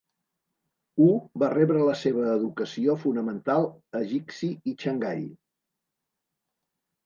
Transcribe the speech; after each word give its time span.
Hu 1.01 1.09
va 1.43 1.49
rebre 1.51 1.83
la 1.89 1.97
seva 1.99 2.25
educació 2.31 2.97
fonamental 3.05 3.69
a 4.03 4.03
Jixi 4.15 4.53
i 4.73 4.77
Xangai. 4.87 5.25